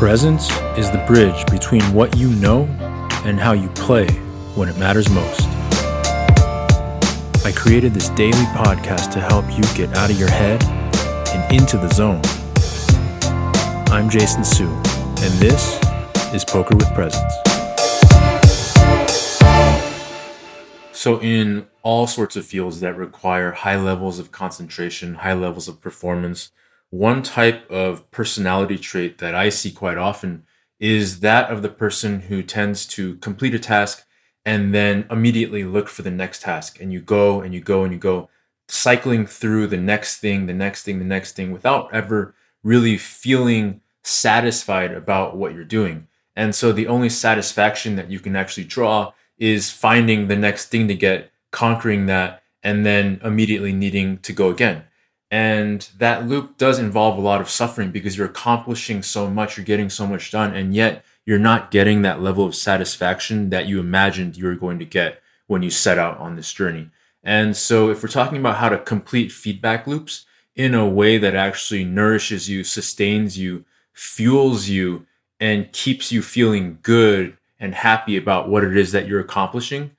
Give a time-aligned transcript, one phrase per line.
[0.00, 2.64] Presence is the bridge between what you know
[3.26, 4.08] and how you play
[4.54, 5.42] when it matters most.
[7.44, 11.76] I created this daily podcast to help you get out of your head and into
[11.76, 12.22] the zone.
[13.92, 15.78] I'm Jason Su, and this
[16.32, 17.34] is Poker with Presence.
[20.92, 25.82] So, in all sorts of fields that require high levels of concentration, high levels of
[25.82, 26.52] performance,
[26.90, 30.44] one type of personality trait that I see quite often
[30.78, 34.04] is that of the person who tends to complete a task
[34.44, 36.80] and then immediately look for the next task.
[36.80, 38.28] And you go and you go and you go,
[38.68, 43.80] cycling through the next thing, the next thing, the next thing without ever really feeling
[44.02, 46.06] satisfied about what you're doing.
[46.36, 50.88] And so the only satisfaction that you can actually draw is finding the next thing
[50.88, 54.84] to get, conquering that, and then immediately needing to go again.
[55.30, 59.64] And that loop does involve a lot of suffering because you're accomplishing so much, you're
[59.64, 63.78] getting so much done, and yet you're not getting that level of satisfaction that you
[63.78, 66.90] imagined you were going to get when you set out on this journey.
[67.22, 71.36] And so, if we're talking about how to complete feedback loops in a way that
[71.36, 75.06] actually nourishes you, sustains you, fuels you,
[75.38, 79.90] and keeps you feeling good and happy about what it is that you're accomplishing,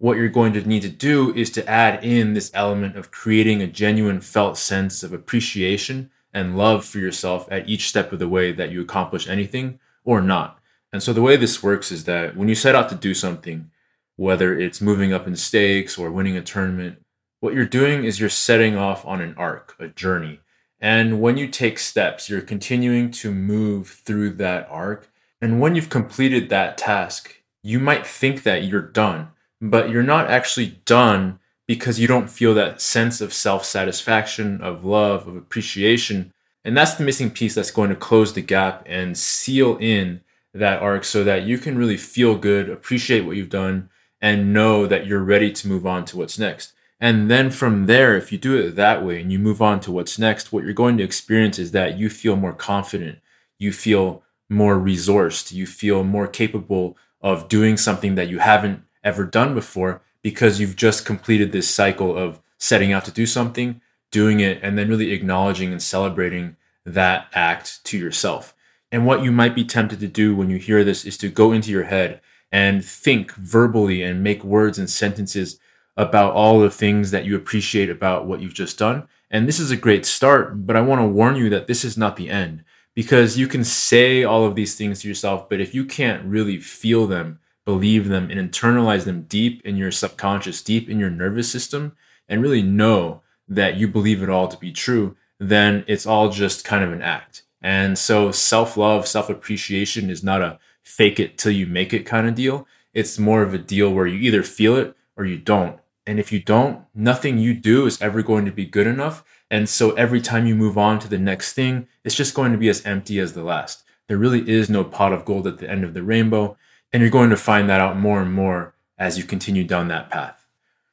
[0.00, 3.62] what you're going to need to do is to add in this element of creating
[3.62, 8.28] a genuine felt sense of appreciation and love for yourself at each step of the
[8.28, 10.58] way that you accomplish anything or not.
[10.92, 13.70] And so the way this works is that when you set out to do something,
[14.16, 16.98] whether it's moving up in stakes or winning a tournament,
[17.38, 20.40] what you're doing is you're setting off on an arc, a journey.
[20.80, 25.88] And when you take steps, you're continuing to move through that arc and when you've
[25.88, 29.28] completed that task, you might think that you're done,
[29.60, 34.84] but you're not actually done because you don't feel that sense of self satisfaction, of
[34.84, 36.32] love, of appreciation.
[36.64, 40.20] And that's the missing piece that's going to close the gap and seal in
[40.52, 43.88] that arc so that you can really feel good, appreciate what you've done,
[44.20, 46.72] and know that you're ready to move on to what's next.
[47.00, 49.92] And then from there, if you do it that way and you move on to
[49.92, 53.20] what's next, what you're going to experience is that you feel more confident.
[53.58, 55.52] You feel more resourced.
[55.52, 60.76] You feel more capable of doing something that you haven't ever done before because you've
[60.76, 63.80] just completed this cycle of setting out to do something,
[64.10, 68.54] doing it, and then really acknowledging and celebrating that act to yourself.
[68.92, 71.52] And what you might be tempted to do when you hear this is to go
[71.52, 72.20] into your head
[72.52, 75.58] and think verbally and make words and sentences
[75.96, 79.06] about all the things that you appreciate about what you've just done.
[79.30, 81.96] And this is a great start, but I want to warn you that this is
[81.96, 85.74] not the end because you can say all of these things to yourself, but if
[85.74, 87.38] you can't really feel them,
[87.70, 91.92] believe them, and internalize them deep in your subconscious, deep in your nervous system,
[92.28, 96.64] and really know that you believe it all to be true, then it's all just
[96.64, 97.44] kind of an act.
[97.62, 102.04] And so self love, self appreciation is not a fake it till you make it
[102.04, 102.66] kind of deal.
[102.92, 105.78] It's more of a deal where you either feel it or you don't.
[106.08, 109.22] And if you don't, nothing you do is ever going to be good enough.
[109.48, 112.58] And so every time you move on to the next thing, it's just going to
[112.58, 113.84] be as empty as the last.
[114.08, 116.56] There really is no pot of gold at the end of the rainbow.
[116.92, 120.10] And you're going to find that out more and more as you continue down that
[120.10, 120.46] path.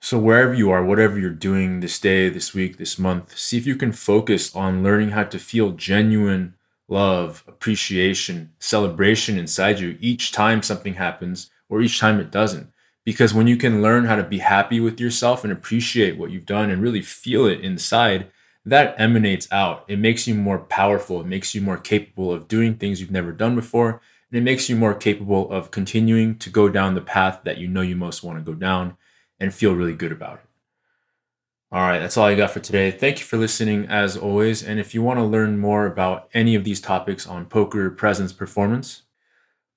[0.00, 3.66] So, wherever you are, whatever you're doing this day, this week, this month, see if
[3.66, 6.54] you can focus on learning how to feel genuine
[6.88, 12.72] love, appreciation, celebration inside you each time something happens or each time it doesn't.
[13.04, 16.46] Because when you can learn how to be happy with yourself and appreciate what you've
[16.46, 18.30] done and really feel it inside,
[18.66, 19.84] that emanates out.
[19.88, 21.20] It makes you more powerful.
[21.20, 24.00] It makes you more capable of doing things you've never done before.
[24.30, 27.66] And it makes you more capable of continuing to go down the path that you
[27.68, 28.96] know you most want to go down
[29.38, 30.44] and feel really good about it.
[31.72, 32.90] All right, that's all I got for today.
[32.90, 34.62] Thank you for listening as always.
[34.62, 38.32] And if you want to learn more about any of these topics on poker presence
[38.32, 39.02] performance,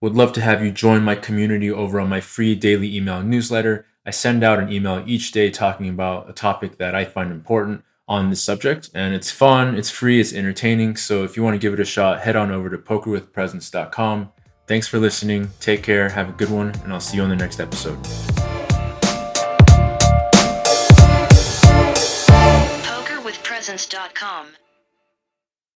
[0.02, 3.86] would love to have you join my community over on my free daily email newsletter.
[4.06, 7.84] I send out an email each day talking about a topic that I find important
[8.08, 8.90] on this subject.
[8.94, 10.98] And it's fun, it's free, it's entertaining.
[10.98, 14.32] So if you want to give it a shot, head on over to pokerwithpresence.com.
[14.66, 15.52] Thanks for listening.
[15.60, 16.10] Take care.
[16.10, 16.74] Have a good one.
[16.84, 18.02] And I'll see you on the next episode.
[22.84, 24.63] PokerWithPresence.com